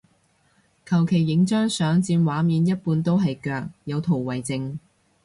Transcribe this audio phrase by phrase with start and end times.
[0.83, 4.79] 求其影張相佔畫面一半都係腳，有圖為證